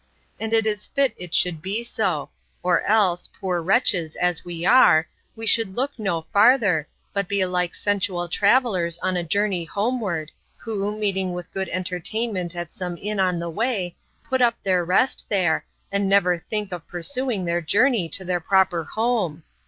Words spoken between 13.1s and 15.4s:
on the way, put up their rest